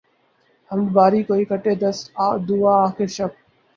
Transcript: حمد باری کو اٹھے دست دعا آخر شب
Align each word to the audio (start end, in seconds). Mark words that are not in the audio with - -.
حمد 0.71 0.87
باری 0.95 1.21
کو 1.27 1.33
اٹھے 1.53 1.73
دست 1.81 2.03
دعا 2.47 2.73
آخر 2.83 3.07
شب 3.17 3.29